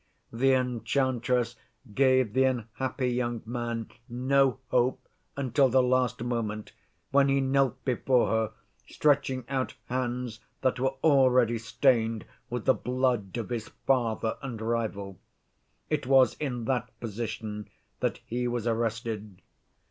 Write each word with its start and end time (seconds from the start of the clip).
The 0.33 0.53
enchantress 0.53 1.57
gave 1.93 2.33
the 2.33 2.45
unhappy 2.45 3.09
young 3.09 3.43
man 3.45 3.91
no 4.09 4.57
hope 4.69 5.07
until 5.37 5.69
the 5.69 5.83
last 5.83 6.23
moment, 6.23 6.71
when 7.11 7.29
he 7.29 7.39
knelt 7.39 7.85
before 7.85 8.27
her, 8.29 8.51
stretching 8.87 9.45
out 9.47 9.75
hands 9.85 10.39
that 10.61 10.79
were 10.79 10.95
already 11.03 11.59
stained 11.59 12.25
with 12.49 12.65
the 12.65 12.73
blood 12.73 13.37
of 13.37 13.49
his 13.49 13.67
father 13.85 14.39
and 14.41 14.59
rival. 14.59 15.19
It 15.87 16.07
was 16.07 16.33
in 16.39 16.65
that 16.65 16.99
position 16.99 17.69
that 17.99 18.21
he 18.25 18.47
was 18.47 18.65
arrested. 18.65 19.43